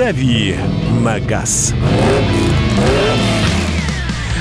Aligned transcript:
Дави 0.00 0.56
на 1.04 1.20
газ. 1.20 1.74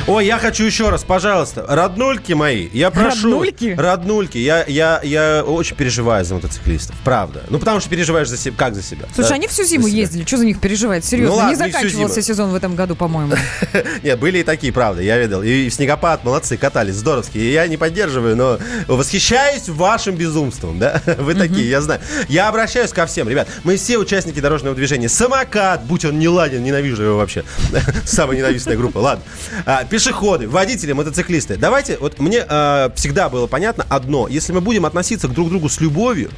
Ой, 0.07 0.25
я 0.25 0.39
хочу 0.39 0.63
еще 0.63 0.89
раз, 0.89 1.03
пожалуйста, 1.03 1.65
роднульки 1.67 2.33
мои, 2.33 2.69
я 2.73 2.89
прошу. 2.89 3.31
Роднульки? 3.31 3.75
Роднульки. 3.77 4.37
Я, 4.37 4.63
я, 4.67 5.01
я 5.03 5.43
очень 5.43 5.75
переживаю 5.75 6.25
за 6.25 6.35
мотоциклистов, 6.35 6.95
правда. 7.03 7.43
Ну, 7.49 7.59
потому 7.59 7.79
что 7.79 7.89
переживаешь 7.89 8.27
за 8.27 8.37
себя, 8.37 8.55
как 8.57 8.75
за 8.75 8.81
себя? 8.81 9.05
Слушай, 9.13 9.29
да? 9.29 9.35
они 9.35 9.47
всю 9.47 9.63
зиму 9.63 9.87
ездили. 9.87 10.25
Что 10.25 10.37
за 10.37 10.45
них 10.45 10.59
переживать? 10.59 11.05
Серьезно, 11.05 11.35
Ну 11.35 11.37
ладно, 11.37 11.51
не 11.51 11.55
заканчивался 11.55 12.21
сезон 12.21 12.51
в 12.51 12.55
этом 12.55 12.75
году, 12.75 12.95
по-моему. 12.95 13.35
Нет, 14.03 14.19
были 14.19 14.39
и 14.39 14.43
такие, 14.43 14.73
правда, 14.73 15.01
я 15.01 15.17
видел. 15.17 15.43
И 15.43 15.69
в 15.69 15.73
снегопад 15.73 16.23
молодцы, 16.23 16.57
катались, 16.57 16.95
здоровские. 16.95 17.51
Я 17.51 17.67
не 17.67 17.77
поддерживаю, 17.77 18.35
но 18.35 18.59
восхищаюсь 18.87 19.69
вашим 19.69 20.15
безумством, 20.15 20.79
да? 20.79 21.01
Вы 21.19 21.35
такие, 21.35 21.69
я 21.69 21.81
знаю. 21.81 22.01
Я 22.27 22.47
обращаюсь 22.49 22.91
ко 22.91 23.05
всем, 23.05 23.29
ребят. 23.29 23.47
Мы 23.63 23.77
все 23.77 23.97
участники 23.97 24.39
дорожного 24.39 24.75
движения. 24.75 25.09
Самокат, 25.09 25.83
будь 25.83 26.05
он 26.05 26.19
не 26.19 26.27
ладен, 26.27 26.63
ненавижу 26.63 27.03
его 27.03 27.17
вообще. 27.17 27.43
Самая 28.05 28.37
ненавистная 28.37 28.77
группа, 28.77 28.99
ладно. 28.99 29.23
А, 29.89 29.91
пешеходы, 29.91 30.47
водители, 30.47 30.91
мотоциклисты. 30.93 31.57
Давайте, 31.57 31.97
вот 31.99 32.19
мне 32.19 32.45
а, 32.47 32.91
всегда 32.95 33.27
было 33.29 33.47
понятно 33.47 33.85
одно. 33.89 34.27
Если 34.27 34.53
мы 34.53 34.61
будем 34.61 34.85
относиться 34.85 35.27
к 35.27 35.33
друг 35.33 35.49
другу 35.49 35.67
с 35.67 35.81
любовью, 35.81 36.29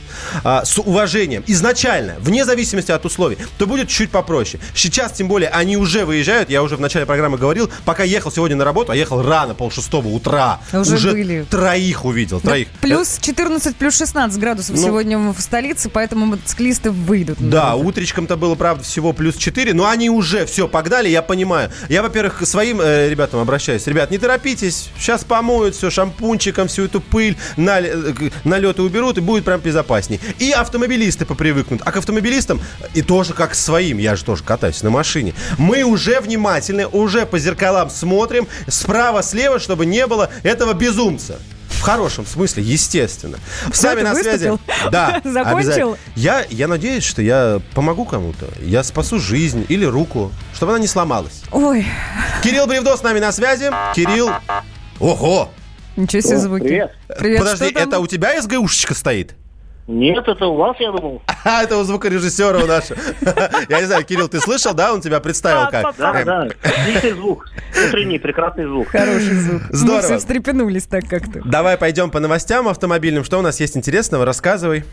а, 0.44 0.64
с 0.64 0.78
уважением, 0.80 1.44
изначально, 1.48 2.16
вне 2.20 2.46
зависимости 2.46 2.92
от 2.92 3.06
условий, 3.06 3.38
то 3.58 3.68
будет 3.68 3.90
чуть 3.90 4.10
попроще. 4.10 4.62
Сейчас, 4.74 5.12
тем 5.12 5.28
более, 5.28 5.50
они 5.50 5.78
уже 5.78 6.06
выезжают. 6.06 6.50
Я 6.50 6.64
уже 6.64 6.78
в 6.78 6.82
начале 6.82 7.06
программы 7.06 7.38
говорил, 7.38 7.70
пока 7.86 8.04
ехал 8.04 8.32
сегодня 8.32 8.56
на 8.56 8.64
работу, 8.64 8.92
а 8.92 8.96
ехал 8.96 9.22
рано, 9.22 9.54
полшестого 9.54 10.08
утра. 10.08 10.60
Уже 10.74 11.12
были. 11.12 11.46
троих 11.50 12.06
увидел, 12.06 12.40
Да, 12.40 12.50
троих. 12.50 12.68
Плюс 12.80 13.20
14, 13.22 13.76
плюс 13.76 13.98
16 13.98 14.40
градусов 14.40 14.78
Ну. 14.78 14.82
сегодня 14.84 15.18
в 15.20 15.40
столице, 15.40 15.90
поэтому 15.90 16.26
мотоциклисты 16.26 16.92
выйдут. 16.92 17.38
Да, 17.40 17.76
утречком-то 17.76 18.38
было, 18.38 18.56
правда, 18.56 18.84
всего 18.84 19.14
плюс 19.14 19.36
4, 19.36 19.74
но 19.74 19.88
они 19.88 20.10
уже 20.10 20.46
все 20.46 20.68
погнали, 20.68 21.10
я 21.10 21.22
понимаю. 21.22 21.70
Я, 21.90 22.02
во-первых, 22.02 22.46
своим 22.48 22.80
э, 22.82 23.10
ребятам 23.10 23.41
обращаюсь. 23.42 23.86
Ребят, 23.88 24.12
не 24.12 24.18
торопитесь, 24.18 24.90
сейчас 24.98 25.24
помоют 25.24 25.76
все 25.76 25.90
шампунчиком, 25.90 26.68
всю 26.68 26.86
эту 26.86 27.02
пыль, 27.02 27.38
э, 27.58 28.30
налеты 28.44 28.82
уберут, 28.82 29.18
и 29.18 29.22
будет 29.22 29.46
прям 29.46 29.60
безопасней. 29.60 30.20
И 30.40 30.52
автомобилисты 30.52 31.26
попривыкнут. 31.26 31.82
А 31.86 31.92
к 31.92 31.98
автомобилистам 31.98 32.62
и 32.94 33.02
тоже 33.02 33.34
как 33.34 33.52
к 33.52 33.56
своим, 33.56 33.98
я 33.98 34.16
же 34.16 34.24
тоже 34.24 34.44
катаюсь 34.44 34.84
на 34.84 34.90
машине. 34.90 35.34
Мы 35.58 35.84
уже 35.84 36.20
внимательны, 36.20 36.88
уже 36.88 37.26
по 37.26 37.40
зеркалам 37.40 37.90
смотрим, 37.90 38.48
справа-слева, 38.68 39.60
чтобы 39.60 39.86
не 39.86 40.08
было 40.08 40.30
этого 40.44 40.74
безумца. 40.74 41.40
В 41.82 41.84
хорошем 41.84 42.28
смысле, 42.28 42.62
естественно. 42.62 43.40
С 43.74 43.82
нами 43.82 44.02
на 44.02 44.14
связи. 44.14 44.52
Да. 44.92 45.20
Закончил? 45.24 45.98
Я, 46.16 46.46
я 46.52 46.68
надеюсь, 46.68 47.04
что 47.04 47.24
я 47.24 47.60
помогу 47.74 48.06
кому-то. 48.06 48.46
Я 48.62 48.84
спасу 48.84 49.20
жизнь 49.20 49.66
или 49.68 49.84
руку, 49.86 50.32
чтобы 50.54 50.74
она 50.74 50.80
не 50.80 50.86
сломалась. 50.86 51.42
Ой, 51.52 51.88
Кирилл 52.44 52.68
Бревдо 52.68 52.96
с 52.96 53.02
нами 53.02 53.18
на 53.18 53.32
связи. 53.32 53.72
Кирилл. 53.96 54.30
Ого! 55.00 55.50
ничего 55.96 56.22
себе 56.22 56.38
звуки. 56.38 56.64
привет. 56.66 56.92
Привет, 57.18 57.40
Подожди, 57.40 57.74
это 57.74 58.00
у 58.00 58.06
тебя 58.06 58.40
СГУшечка 58.40 58.94
стоит? 58.94 59.34
Нет, 59.88 60.26
это 60.28 60.46
у 60.48 60.56
вас, 60.56 60.78
я 60.80 60.92
думал. 60.92 61.22
А, 61.44 61.64
это 61.64 61.76
у 61.78 61.84
звукорежиссера 61.84 62.60
у 62.60 62.68
нашего. 62.68 63.00
Я 63.70 63.80
не 63.80 63.86
знаю, 63.88 64.06
Кирилл, 64.06 64.28
ты 64.30 64.40
слышал, 64.40 64.76
да? 64.76 64.94
Он 64.94 65.02
тебя 65.02 65.20
представил 65.20 65.70
как? 65.72 65.96
Да, 65.98 66.20
Эм, 66.22 66.26
да. 66.26 66.48
Отличный 66.62 67.12
звук. 67.14 67.48
Утренний 67.88 68.20
прекрасный 68.20 68.66
звук. 68.66 68.90
Хороший 68.90 69.34
звук. 69.34 69.62
Мы 69.72 69.76
Здорово. 69.76 70.02
все 70.04 70.18
встрепенулись 70.20 70.86
так 70.86 71.06
как-то. 71.10 71.42
Давай 71.44 71.78
пойдем 71.80 72.12
по 72.12 72.20
новостям 72.20 72.68
автомобильным. 72.68 73.24
Что 73.24 73.40
у 73.40 73.42
нас 73.42 73.60
есть 73.60 73.76
интересного? 73.76 74.24
Рассказывай. 74.24 74.84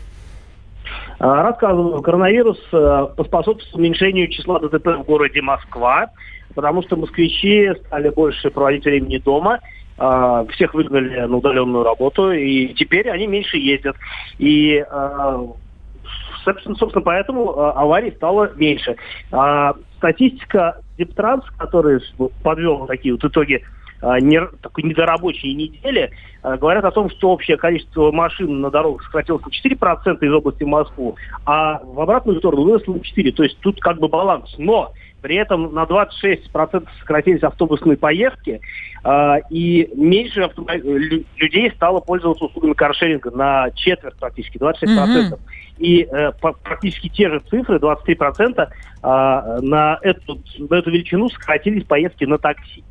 А, 1.19 1.43
Рассказываю, 1.43 2.01
коронавирус 2.01 2.57
э, 2.71 3.07
поспособствовал 3.15 3.79
уменьшению 3.79 4.27
числа 4.29 4.59
ДТП 4.59 4.87
в 4.87 5.03
городе 5.03 5.41
Москва, 5.41 6.07
потому 6.55 6.81
что 6.81 6.95
москвичи 6.95 7.69
стали 7.85 8.09
больше 8.09 8.49
проводить 8.49 8.85
времени 8.85 9.17
дома, 9.19 9.59
а, 9.99 10.45
всех 10.45 10.73
выгнали 10.73 11.19
на 11.19 11.37
удаленную 11.37 11.83
работу, 11.83 12.31
и 12.31 12.73
теперь 12.73 13.09
они 13.09 13.27
меньше 13.27 13.57
ездят. 13.57 13.97
И 14.37 14.77
а, 14.89 15.45
собственно, 16.45 16.75
собственно, 16.75 17.03
поэтому 17.03 17.59
а, 17.59 17.71
аварий 17.73 18.11
стало 18.11 18.51
меньше. 18.55 18.95
Статистика 19.97 20.77
Дептранс, 20.97 21.43
который 21.57 21.99
подвел 22.41 22.85
такие 22.87 23.13
вот 23.13 23.23
итоги 23.25 23.61
не- 24.21 24.47
такой 24.61 24.85
недорабочей 24.85 25.53
недели, 25.53 26.09
говорят 26.41 26.85
о 26.85 26.91
том, 26.91 27.09
что 27.09 27.31
общее 27.31 27.57
количество 27.57 28.13
машин 28.13 28.61
на 28.61 28.71
дорогах 28.71 29.03
сократилось 29.03 29.43
на 29.43 29.49
4% 29.49 30.23
из 30.23 30.33
области 30.33 30.63
в 30.63 30.67
Москву, 30.67 31.17
а 31.45 31.81
в 31.83 31.99
обратную 31.99 32.39
сторону 32.39 32.63
выросло 32.63 32.93
на 32.93 32.99
4%. 32.99 33.31
То 33.33 33.43
есть 33.43 33.59
тут 33.59 33.81
как 33.81 33.99
бы 33.99 34.07
баланс. 34.07 34.55
Но 34.57 34.93
при 35.21 35.35
этом 35.35 35.73
на 35.73 35.83
26% 35.83 36.87
сократились 36.99 37.43
автобусные 37.43 37.97
поездки, 37.97 38.61
а, 39.03 39.37
и 39.49 39.89
меньше 39.95 40.41
автомо- 40.41 40.79
лю- 40.79 41.25
людей 41.37 41.71
стало 41.71 41.99
пользоваться 41.99 42.45
услугами 42.45 42.73
каршеринга 42.73 43.31
на 43.31 43.71
четверть 43.71 44.15
практически, 44.19 44.57
26%. 44.57 45.39
И 45.77 46.03
э, 46.03 46.31
по- 46.41 46.53
практически 46.53 47.09
те 47.09 47.29
же 47.29 47.41
цифры, 47.49 47.79
23%, 47.79 48.69
а, 49.01 49.59
на, 49.61 49.97
эту, 50.01 50.41
на 50.57 50.75
эту 50.75 50.91
величину 50.91 51.29
сократились 51.29 51.85
поездки 51.85 52.25
на 52.25 52.37
такси. 52.37 52.83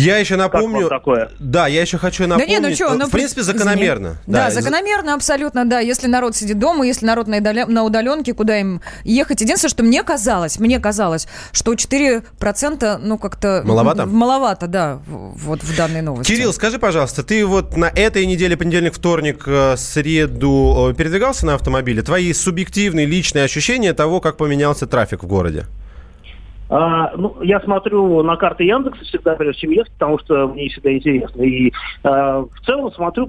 Я 0.00 0.18
еще 0.18 0.36
Как 0.36 0.52
напомню... 0.52 0.80
вам 0.80 0.88
такое? 0.88 1.30
Да, 1.38 1.66
я 1.66 1.80
еще 1.82 1.98
хочу 1.98 2.24
Да 2.24 2.28
напомнить. 2.30 2.50
не, 2.50 2.58
ну 2.60 2.74
что, 2.74 2.94
ну... 2.94 3.06
в 3.06 3.10
принципе, 3.10 3.42
закономерно. 3.42 4.16
Да, 4.26 4.48
из- 4.48 4.54
закономерно 4.54 5.14
абсолютно, 5.14 5.64
да. 5.64 5.80
Если 5.80 6.06
народ 6.06 6.36
сидит 6.36 6.58
дома, 6.58 6.86
если 6.86 7.06
народ 7.06 7.26
на, 7.26 7.38
удаля- 7.38 7.66
на 7.66 7.84
удаленке, 7.84 8.34
куда 8.34 8.58
им 8.58 8.80
ехать. 9.04 9.40
Единственное, 9.40 9.70
что 9.70 9.82
мне 9.82 10.02
казалось, 10.02 10.58
мне 10.58 10.78
казалось, 10.78 11.28
что 11.52 11.74
4%, 11.74 12.98
ну, 13.02 13.18
как-то... 13.18 13.62
Маловато? 13.64 14.06
Маловато, 14.06 14.66
да, 14.66 15.00
вот 15.06 15.62
в 15.62 15.76
данной 15.76 16.02
новости. 16.02 16.32
Кирилл, 16.32 16.52
скажи, 16.52 16.78
пожалуйста, 16.78 17.22
ты 17.22 17.44
вот 17.44 17.76
на 17.76 17.86
этой 17.86 18.26
неделе, 18.26 18.56
понедельник, 18.56 18.94
вторник, 18.94 19.44
э, 19.46 19.76
среду 19.76 20.90
э, 20.90 20.94
передвигался 20.94 21.46
на 21.46 21.54
автомобиле? 21.54 22.02
Твои 22.02 22.32
субъективные 22.32 23.06
личные 23.06 23.44
ощущения 23.44 23.92
того, 23.92 24.20
как 24.20 24.36
поменялся 24.36 24.86
трафик 24.86 25.22
в 25.22 25.26
городе? 25.26 25.66
А, 26.70 27.10
ну, 27.16 27.36
я 27.42 27.58
смотрю 27.60 28.22
на 28.22 28.36
карты 28.36 28.62
Яндекса 28.62 29.04
всегда, 29.04 29.34
прежде 29.34 29.62
чем 29.62 29.72
ехать, 29.72 29.92
потому 29.94 30.20
что 30.20 30.46
мне 30.46 30.68
всегда 30.68 30.92
интересно. 30.92 31.42
И 31.42 31.72
а, 32.04 32.42
в 32.42 32.60
целом 32.64 32.92
смотрю, 32.92 33.28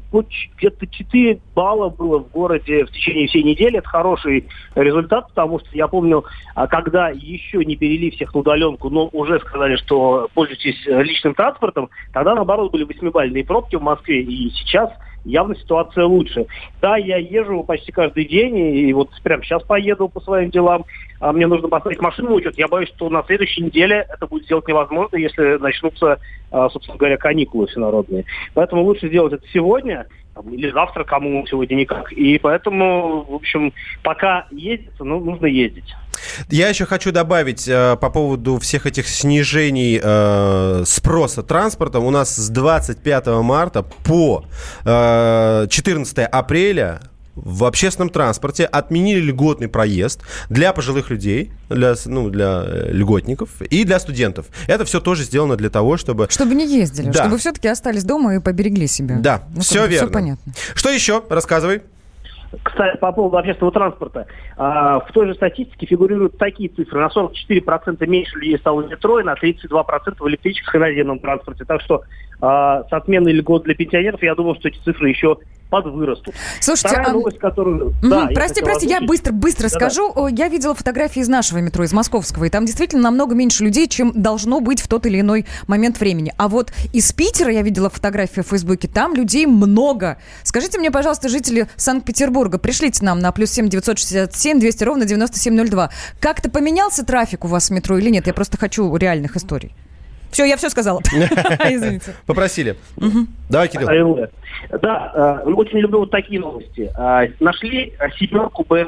где-то 0.58 0.86
4 0.86 1.40
балла 1.56 1.90
было 1.90 2.20
в 2.20 2.30
городе 2.30 2.86
в 2.86 2.92
течение 2.92 3.28
всей 3.28 3.42
недели. 3.42 3.80
Это 3.80 3.88
хороший 3.88 4.48
результат, 4.76 5.28
потому 5.30 5.60
что 5.60 5.70
я 5.74 5.88
помню, 5.88 6.24
а, 6.54 6.68
когда 6.68 7.10
еще 7.10 7.66
не 7.66 7.76
перевели 7.76 8.12
всех 8.12 8.36
на 8.36 8.42
удаленку, 8.42 8.92
но 8.92 9.10
уже 9.12 9.40
сказали, 9.40 9.76
что 9.78 10.30
пользуйтесь 10.36 10.88
э, 10.88 11.02
личным 11.02 11.34
транспортом, 11.34 11.90
тогда, 12.14 12.36
наоборот, 12.36 12.72
были 12.72 12.84
восьмибальные 12.84 13.44
пробки 13.44 13.76
в 13.76 13.82
Москве, 13.82 14.22
и 14.22 14.52
сейчас 14.52 14.92
явно 15.26 15.56
ситуация 15.56 16.06
лучше. 16.06 16.46
Да, 16.82 16.98
я 16.98 17.18
езжу 17.18 17.64
почти 17.64 17.92
каждый 17.92 18.26
день, 18.26 18.58
и 18.58 18.94
вот 18.94 19.10
прямо 19.24 19.44
сейчас 19.44 19.64
поеду 19.64 20.10
по 20.10 20.20
своим 20.22 20.50
делам. 20.50 20.86
А 21.22 21.32
мне 21.32 21.46
нужно 21.46 21.68
поставить 21.70 22.02
машину 22.02 22.30
на 22.30 22.36
учет. 22.36 22.58
Я 22.58 22.68
боюсь, 22.68 22.90
что 22.90 23.08
на 23.10 23.24
следующей 23.24 23.62
неделе 23.62 24.08
это 24.12 24.26
будет 24.26 24.46
сделать 24.46 24.68
невозможно, 24.68 25.16
если 25.18 25.58
начнутся, 25.60 26.20
а, 26.50 26.68
собственно 26.70 26.98
говоря, 26.98 27.18
каникулы 27.18 27.68
всенародные. 27.68 28.26
Поэтому 28.56 28.84
лучше 28.84 29.08
сделать 29.08 29.34
это 29.34 29.44
сегодня, 29.54 30.08
или 30.52 30.72
завтра, 30.72 31.04
кому 31.04 31.46
сегодня 31.46 31.76
никак. 31.76 32.12
И 32.12 32.40
поэтому, 32.40 33.24
в 33.30 33.36
общем, 33.36 33.72
пока 34.02 34.48
ездится, 34.50 35.04
ну, 35.04 35.20
нужно 35.20 35.46
ездить. 35.46 35.94
Я 36.50 36.70
еще 36.70 36.86
хочу 36.86 37.12
добавить 37.12 37.68
э, 37.68 37.98
по 37.98 38.10
поводу 38.10 38.58
всех 38.58 38.88
этих 38.88 39.08
снижений 39.08 40.00
э, 40.02 40.84
спроса 40.86 41.44
транспортом. 41.44 42.04
У 42.06 42.10
нас 42.10 42.36
с 42.36 42.50
25 42.50 43.28
марта 43.44 43.84
по 43.84 44.46
э, 44.86 45.68
14 45.70 46.20
апреля 46.20 47.02
в 47.44 47.64
общественном 47.64 48.10
транспорте 48.10 48.66
отменили 48.66 49.20
льготный 49.20 49.68
проезд 49.68 50.24
для 50.50 50.74
пожилых 50.74 51.10
людей, 51.10 51.52
для, 51.70 51.94
ну, 52.06 52.30
для 52.30 52.64
э, 52.66 52.92
льготников 52.92 53.62
и 53.62 53.84
для 53.84 54.00
студентов. 54.00 54.48
Это 54.68 54.86
все 54.86 55.00
тоже 55.00 55.24
сделано 55.24 55.56
для 55.58 55.70
того, 55.70 55.98
чтобы... 55.98 56.28
Чтобы 56.30 56.56
не 56.56 56.68
ездили, 56.68 57.08
Да. 57.08 57.24
чтобы 57.24 57.38
все-таки 57.38 57.68
остались 57.68 58.04
дома 58.04 58.36
и 58.36 58.40
поберегли 58.40 58.88
себя. 58.88 59.18
Да, 59.20 59.44
Ну, 59.56 59.62
все 59.62 59.88
верно. 59.88 60.08
Все 60.08 60.14
понятно. 60.14 60.54
Что 60.76 60.90
еще? 60.90 61.24
Рассказывай. 61.30 61.82
Кстати, 62.64 62.98
по 62.98 63.12
поводу 63.14 63.38
общественного 63.38 63.72
транспорта. 63.72 64.28
А, 64.58 65.00
в 65.00 65.12
той 65.14 65.28
же 65.28 65.36
статистике 65.36 65.86
фигурируют 65.86 66.38
такие 66.38 66.70
цифры. 66.70 67.00
На 67.00 67.08
44% 67.08 68.06
меньше 68.08 68.38
людей 68.38 68.58
стало 68.58 68.82
метро 68.82 69.20
и 69.22 69.24
на 69.24 69.36
32% 69.36 70.16
в 70.20 70.28
электрическом 70.28 70.82
и 70.82 70.84
наземном 70.84 71.20
транспорте. 71.20 71.64
Так 71.64 71.82
что 71.82 72.04
а, 72.42 72.84
с 72.90 72.92
отменой 72.92 73.32
льгот 73.34 73.64
для 73.64 73.74
пенсионеров, 73.74 74.22
я 74.22 74.36
думаю, 74.36 74.56
что 74.56 74.68
эти 74.68 74.80
цифры 74.84 75.10
еще 75.10 75.38
подвырастут. 75.72 76.36
Слушайте, 76.60 76.90
Вторая 76.90 77.08
а- 77.10 77.14
новость, 77.14 77.40
которую... 77.40 77.94
Мгм, 78.02 78.10
да, 78.10 78.28
я 78.30 78.36
прости, 78.36 78.62
прости, 78.62 78.88
я 78.88 78.98
озвучить. 78.98 79.08
быстро, 79.10 79.32
быстро 79.32 79.70
Да-да. 79.70 79.90
скажу. 79.90 80.12
О, 80.14 80.28
Я 80.28 80.50
видела 80.50 80.76
фотографии 80.76 81.22
из 81.22 81.28
нашего 81.30 81.58
метро, 81.60 81.84
из 81.84 81.94
московского, 81.94 82.46
и 82.46 82.50
там 82.50 82.66
действительно 82.66 83.02
намного 83.02 83.34
меньше 83.34 83.64
людей, 83.64 83.88
чем 83.88 84.12
должно 84.14 84.60
быть 84.60 84.82
в 84.82 84.88
тот 84.88 85.06
или 85.06 85.22
иной 85.22 85.46
момент 85.68 86.00
времени. 86.00 86.34
А 86.38 86.48
вот 86.50 86.72
из 86.94 87.12
Питера 87.14 87.52
я 87.52 87.62
видела 87.62 87.90
фотографии 87.90 88.42
в 88.42 88.48
Фейсбуке, 88.48 88.88
там 88.88 89.16
людей 89.16 89.46
много. 89.46 90.18
Скажите 90.44 90.78
мне, 90.78 90.92
пожалуйста, 90.92 91.30
жители 91.30 91.68
Санкт-Петербурга, 91.78 92.58
пришлите 92.58 93.04
нам 93.06 93.20
на 93.20 93.32
плюс 93.32 93.50
семь 93.52 93.70
девятьсот 93.70 93.98
шестьдесят 93.98 94.36
семь 94.36 94.60
двести 94.60 94.84
ровно 94.84 95.06
девяносто 95.06 95.40
семь 95.40 95.56
ноль 95.56 95.70
два. 95.70 95.90
Как-то 96.20 96.50
поменялся 96.50 97.06
трафик 97.06 97.46
у 97.46 97.48
вас 97.48 97.70
в 97.70 97.74
метро 97.74 97.98
или 97.98 98.10
нет? 98.10 98.28
Я 98.28 98.34
просто 98.34 98.58
хочу 98.58 98.94
реальных 98.96 99.38
историй. 99.38 99.74
Все, 100.32 100.46
я 100.46 100.58
все 100.58 100.70
сказала. 100.70 101.02
Извините. 101.70 102.16
Попросили. 102.26 102.76
Давай, 103.50 103.68
Кирилл. 103.68 104.28
Да, 104.82 105.42
э, 105.46 105.50
очень 105.50 105.80
люблю 105.80 106.00
вот 106.00 106.12
такие 106.12 106.40
новости. 106.40 106.92
А, 106.96 107.26
Нашли 107.40 107.94
э, 108.00 108.10
семерку 108.18 108.66
э, 108.76 108.86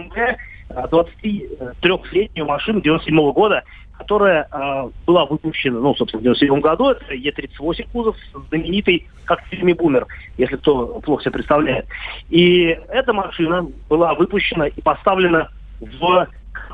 23-летнюю 0.69 2.45
машину 2.45 2.81
97 2.81 3.31
года, 3.31 3.63
которая 3.97 4.47
э, 4.51 4.89
была 5.05 5.25
выпущена, 5.25 5.79
ну, 5.79 5.95
собственно, 5.95 6.21
в 6.21 6.23
97 6.23 6.59
году. 6.61 6.89
Это 6.89 7.13
Е38 7.13 7.87
кузов, 7.91 8.15
знаменитый, 8.49 9.07
как 9.25 9.43
в 9.43 9.47
фильме 9.47 9.73
«Бумер», 9.73 10.07
если 10.37 10.55
кто 10.57 10.99
плохо 10.99 11.23
себе 11.23 11.31
представляет. 11.33 11.85
И 12.29 12.77
эта 12.89 13.13
машина 13.13 13.67
была 13.89 14.13
выпущена 14.13 14.67
и 14.67 14.81
поставлена 14.81 15.49
в 15.79 16.27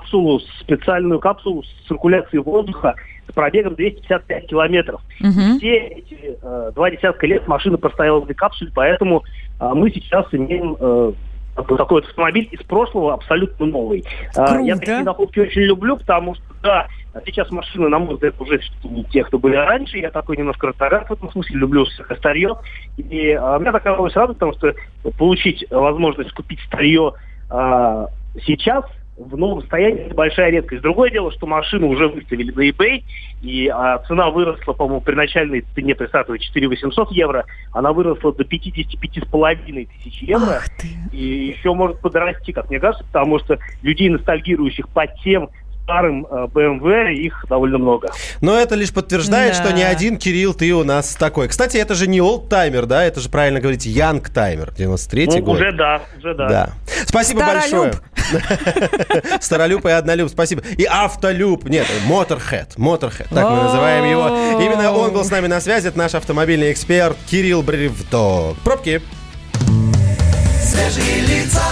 капсулу, 0.09 0.39
специальную 0.59 1.19
капсулу 1.19 1.63
с 1.63 1.87
циркуляцией 1.87 2.41
воздуха 2.41 2.95
с 3.29 3.33
пробегом 3.33 3.75
255 3.75 4.47
километров. 4.47 5.01
Мгм. 5.19 5.57
Все 5.59 5.77
эти 5.77 6.37
э, 6.41 6.71
два 6.73 6.89
десятка 6.89 7.27
лет 7.27 7.47
машина 7.47 7.77
простояла 7.77 8.19
в 8.21 8.23
этой 8.23 8.33
капсуле, 8.33 8.71
поэтому 8.73 9.23
э, 9.59 9.71
мы 9.75 9.91
сейчас 9.91 10.25
имеем 10.31 10.75
э, 10.79 11.13
такой 11.55 12.01
автомобиль 12.01 12.47
из 12.51 12.61
прошлого 12.63 13.13
абсолютно 13.13 13.67
новый. 13.67 14.03
Э, 14.35 14.57
я 14.63 14.73
Круто. 14.73 14.79
такие 14.79 15.03
находки 15.03 15.39
очень 15.39 15.61
люблю, 15.61 15.97
потому 15.97 16.35
что, 16.35 16.43
да, 16.63 16.87
сейчас 17.25 17.51
машины, 17.51 17.87
на 17.87 17.99
мой 17.99 18.15
взгляд, 18.15 18.33
уже 18.39 18.59
не 18.83 19.03
те, 19.05 19.23
кто 19.23 19.37
были 19.37 19.55
раньше. 19.55 19.99
Я 19.99 20.09
такой 20.09 20.37
немножко 20.37 20.67
ротарат 20.67 21.07
в 21.09 21.13
этом 21.13 21.31
смысле, 21.31 21.57
люблю 21.57 21.85
всякое 21.85 22.17
старье. 22.17 22.55
И 22.97 23.29
э, 23.29 23.59
меня 23.59 23.71
такая 23.71 23.95
радует, 23.95 24.39
потому 24.39 24.53
что 24.53 24.73
получить 25.19 25.65
возможность 25.69 26.31
купить 26.31 26.59
старье 26.61 27.13
э, 27.51 28.05
сейчас 28.45 28.85
в 29.19 29.35
новом 29.37 29.61
состоянии 29.61 30.05
это 30.05 30.15
большая 30.15 30.49
редкость. 30.49 30.81
Другое 30.81 31.11
дело, 31.11 31.31
что 31.31 31.45
машину 31.45 31.87
уже 31.89 32.07
выставили 32.07 32.51
на 32.51 32.69
eBay, 32.69 33.03
и 33.41 33.67
а, 33.67 33.99
цена 34.07 34.29
выросла, 34.29 34.73
по-моему, 34.73 35.01
при 35.01 35.13
начальной 35.15 35.65
цене 35.75 35.93
при 35.93 36.07
стартовой 36.07 36.39
4 36.39 36.67
800 36.67 37.11
евро, 37.11 37.45
она 37.73 37.91
выросла 37.91 38.33
до 38.33 38.43
55,5 38.43 39.87
тысяч 40.03 40.21
евро. 40.23 40.57
Ах 40.57 40.69
ты. 40.79 40.87
И 41.15 41.47
еще 41.49 41.73
может 41.73 41.99
подрасти, 41.99 42.51
как 42.51 42.69
мне 42.69 42.79
кажется, 42.79 43.05
потому 43.05 43.39
что 43.39 43.59
людей, 43.81 44.09
ностальгирующих 44.09 44.87
по 44.89 45.05
тем 45.23 45.49
старым 45.83 46.23
BMW, 46.27 47.13
их 47.15 47.45
довольно 47.49 47.79
много. 47.79 48.09
Но 48.41 48.55
это 48.55 48.75
лишь 48.75 48.93
подтверждает, 48.93 49.57
Да. 49.57 49.63
что 49.63 49.73
не 49.73 49.81
один 49.81 50.17
Кирилл, 50.17 50.53
ты 50.53 50.71
у 50.73 50.83
нас 50.83 51.15
такой. 51.15 51.47
Кстати, 51.47 51.77
это 51.77 51.95
же 51.95 52.07
не 52.07 52.21
олдтаймер, 52.21 52.85
да? 52.85 53.03
Это 53.03 53.19
же 53.19 53.27
правильно 53.29 53.59
говорить, 53.59 53.87
янг 53.87 54.29
таймер, 54.29 54.69
93-й 54.77 55.39
Ну, 55.39 55.45
год. 55.45 55.55
уже 55.55 55.71
да, 55.71 56.01
уже 56.19 56.35
да. 56.35 56.47
Да. 56.47 56.69
Спасибо 57.07 57.39
Старолюб. 57.39 57.61
большое. 57.61 57.93
Старолюб 59.41 59.85
и 59.85 59.89
однолюб, 59.89 60.29
спасибо. 60.29 60.63
И 60.77 60.85
автолюб. 60.85 61.65
Нет, 61.65 61.87
Motorhead. 62.07 62.77
Motorhead, 62.77 63.27
так 63.29 63.49
мы 63.49 63.63
называем 63.63 64.05
его. 64.05 64.27
Именно 64.61 64.91
он 64.91 65.11
был 65.13 65.23
с 65.23 65.31
нами 65.31 65.47
на 65.47 65.61
связи. 65.61 65.87
Это 65.87 65.97
наш 65.97 66.15
автомобильный 66.15 66.71
эксперт 66.71 67.17
Кирилл 67.29 67.61
Бревдо. 67.61 68.55
Пробки. 68.63 69.01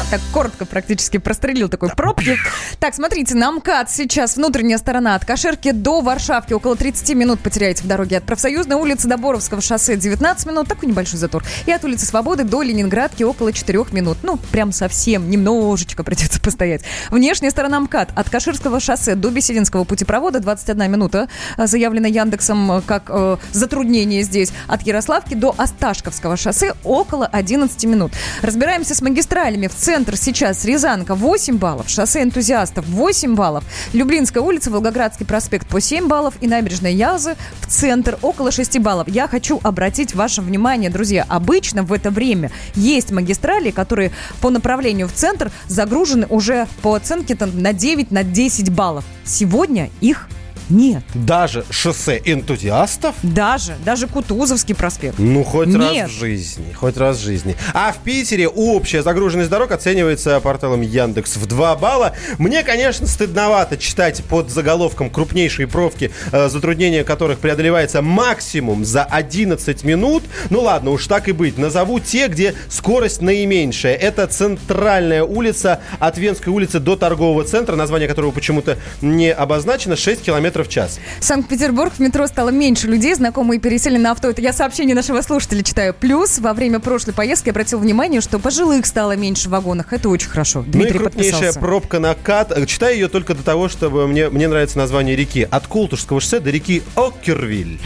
Так 0.09 0.21
коротко 0.31 0.65
практически 0.65 1.17
прострелил 1.17 1.67
такой 1.67 1.89
пробки. 1.89 2.37
Так, 2.79 2.95
смотрите, 2.95 3.35
на 3.35 3.51
МКАД 3.51 3.89
сейчас 3.91 4.37
внутренняя 4.37 4.77
сторона 4.77 5.15
от 5.15 5.25
Каширки 5.25 5.71
до 5.71 5.99
Варшавки. 5.99 6.53
Около 6.53 6.77
30 6.77 7.09
минут 7.15 7.39
потеряете 7.41 7.83
в 7.83 7.87
дороге. 7.87 8.17
От 8.17 8.23
Профсоюзной 8.23 8.77
улицы 8.77 9.09
до 9.09 9.17
Боровского 9.17 9.61
шоссе 9.61 9.97
19 9.97 10.45
минут. 10.47 10.69
Такой 10.69 10.87
небольшой 10.87 11.19
затор. 11.19 11.43
И 11.65 11.71
от 11.71 11.83
улицы 11.83 12.05
Свободы 12.05 12.45
до 12.45 12.61
Ленинградки 12.61 13.23
около 13.23 13.51
4 13.51 13.85
минут. 13.91 14.17
Ну, 14.23 14.37
прям 14.51 14.71
совсем, 14.71 15.29
немножечко 15.29 16.03
придется 16.03 16.39
постоять. 16.39 16.83
Внешняя 17.09 17.51
сторона 17.51 17.81
МКАД 17.81 18.11
от 18.15 18.29
Каширского 18.29 18.79
шоссе 18.79 19.15
до 19.15 19.29
Бесединского 19.29 19.83
путепровода 19.83 20.39
21 20.39 20.89
минута. 20.89 21.27
э, 21.57 21.67
Заявлено 21.67 22.07
Яндексом 22.07 22.71
э, 22.71 22.81
как 22.85 23.09
э, 23.09 23.37
затруднение 23.51 24.23
здесь. 24.23 24.51
От 24.67 24.83
Ярославки 24.83 25.33
до 25.33 25.53
Осташковского 25.57 26.37
шоссе 26.37 26.73
около 26.85 27.25
11 27.25 27.83
минут. 27.85 28.13
Разбираемся 28.41 28.95
с 28.97 29.01
магистралями. 29.01 29.67
В 29.67 29.75
центр 29.75 30.17
сейчас 30.17 30.65
Рязанка 30.65 31.13
8 31.13 31.57
баллов, 31.57 31.87
шоссе 31.87 32.23
энтузиастов 32.23 32.85
8 32.87 33.35
баллов, 33.35 33.63
Люблинская 33.93 34.41
улица, 34.41 34.71
Волгоградский 34.71 35.25
проспект 35.25 35.67
по 35.67 35.79
7 35.79 36.07
баллов 36.07 36.33
и 36.41 36.47
набережная 36.47 36.91
Ялзы 36.91 37.35
в 37.61 37.67
центр 37.67 38.17
около 38.23 38.51
6 38.51 38.79
баллов. 38.79 39.07
Я 39.07 39.27
хочу 39.27 39.59
обратить 39.61 40.15
ваше 40.15 40.41
внимание, 40.41 40.89
друзья, 40.89 41.25
обычно 41.29 41.83
в 41.83 41.93
это 41.93 42.09
время 42.09 42.51
есть 42.73 43.11
магистрали, 43.11 43.69
которые 43.69 44.11
по 44.41 44.49
направлению 44.49 45.07
в 45.07 45.13
центр 45.13 45.51
загружены 45.67 46.25
уже 46.27 46.67
по 46.81 46.95
оценке 46.95 47.35
там, 47.35 47.51
на 47.61 47.73
9, 47.73 48.09
на 48.09 48.23
10 48.23 48.73
баллов. 48.73 49.05
Сегодня 49.23 49.91
их 50.01 50.27
нет. 50.69 51.03
Даже 51.13 51.65
шоссе 51.69 52.21
энтузиастов? 52.23 53.15
Даже, 53.23 53.75
даже 53.85 54.07
Кутузовский 54.07 54.75
проспект. 54.75 55.17
Ну, 55.17 55.43
хоть 55.43 55.67
Нет. 55.67 56.03
раз 56.03 56.09
в 56.09 56.19
жизни. 56.19 56.73
Хоть 56.73 56.97
раз 56.97 57.17
в 57.17 57.21
жизни. 57.21 57.55
А 57.73 57.91
в 57.91 57.97
Питере 58.03 58.47
общая 58.47 59.01
загруженность 59.01 59.49
дорог 59.49 59.71
оценивается 59.71 60.39
порталом 60.39 60.81
Яндекс 60.81 61.37
в 61.37 61.45
2 61.45 61.75
балла. 61.75 62.13
Мне, 62.37 62.63
конечно, 62.63 63.07
стыдновато 63.07 63.77
читать 63.77 64.23
под 64.23 64.49
заголовком 64.49 65.09
крупнейшие 65.09 65.67
пробки, 65.67 66.11
э, 66.31 66.49
затруднения 66.49 67.03
которых 67.03 67.39
преодолевается 67.39 68.01
максимум 68.01 68.83
за 68.83 69.03
11 69.03 69.83
минут. 69.83 70.23
Ну 70.49 70.61
ладно, 70.61 70.91
уж 70.91 71.07
так 71.07 71.27
и 71.29 71.31
быть. 71.31 71.57
Назову 71.57 71.99
те, 71.99 72.27
где 72.27 72.55
скорость 72.69 73.21
наименьшая. 73.21 73.95
Это 73.95 74.27
центральная 74.27 75.23
улица 75.23 75.79
от 75.99 76.17
Венской 76.17 76.51
улицы 76.51 76.79
до 76.79 76.95
торгового 76.95 77.43
центра, 77.43 77.75
название 77.75 78.07
которого 78.07 78.31
почему-то 78.31 78.77
не 79.01 79.31
обозначено, 79.31 79.95
6 79.95 80.21
километров 80.23 80.56
в 80.63 80.69
час. 80.69 80.99
Санкт-Петербург 81.19 81.93
в 81.93 81.99
метро 81.99 82.27
стало 82.27 82.49
меньше 82.49 82.87
людей, 82.87 83.13
знакомые 83.15 83.59
пересели 83.59 83.97
на 83.97 84.11
авто. 84.11 84.29
Это 84.29 84.41
я 84.41 84.53
сообщение 84.53 84.95
нашего 84.95 85.21
слушателя 85.21 85.63
читаю. 85.63 85.93
Плюс 85.93 86.39
во 86.39 86.53
время 86.53 86.79
прошлой 86.79 87.13
поездки 87.13 87.49
обратил 87.49 87.79
внимание, 87.79 88.21
что 88.21 88.39
пожилых 88.39 88.85
стало 88.85 89.15
меньше 89.15 89.47
в 89.49 89.51
вагонах. 89.51 89.93
Это 89.93 90.09
очень 90.09 90.29
хорошо. 90.29 90.59
Ну 90.61 90.67
и 90.67 90.71
Дмитрий 90.71 90.99
крупнейшая 90.99 91.31
подписался. 91.33 91.59
пробка 91.59 91.99
на 91.99 92.13
КАТ. 92.15 92.51
Э, 92.57 92.65
Читаю 92.65 92.95
ее 92.95 93.07
только 93.07 93.33
до 93.35 93.43
того, 93.43 93.69
чтобы 93.69 94.07
мне, 94.07 94.29
мне 94.29 94.47
нравится 94.47 94.77
название 94.77 95.15
реки. 95.15 95.47
От 95.49 95.67
Култушского 95.67 96.19
шоссе 96.21 96.39
до 96.39 96.49
реки 96.49 96.83
Оккервиль. 96.95 97.79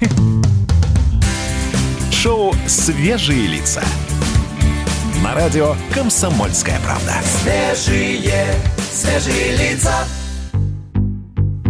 Шоу 2.12 2.52
«Свежие 2.66 3.46
лица». 3.46 3.82
На 5.22 5.34
радио 5.34 5.74
«Комсомольская 5.94 6.78
правда». 6.84 7.14
Свежие, 7.42 8.44
свежие 8.92 9.56
лица. 9.56 9.92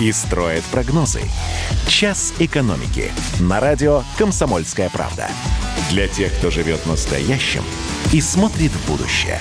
и 0.00 0.12
строят 0.12 0.64
прогнозы. 0.64 1.22
«Час 1.88 2.34
экономики» 2.38 3.10
на 3.40 3.60
радио 3.60 4.02
«Комсомольская 4.18 4.90
правда». 4.90 5.28
Для 5.90 6.08
тех, 6.08 6.32
кто 6.34 6.50
живет 6.50 6.84
настоящим 6.86 7.62
и 8.12 8.20
смотрит 8.20 8.72
в 8.72 8.90
будущее. 8.90 9.40